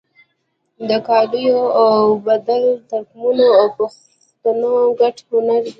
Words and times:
د 0.89 0.91
قالیو 1.07 1.59
اوبدل 1.81 2.63
د 2.77 2.81
ترکمنو 2.89 3.47
او 3.59 3.65
پښتنو 3.77 4.73
ګډ 4.99 5.15
هنر 5.29 5.59
دی. 5.65 5.69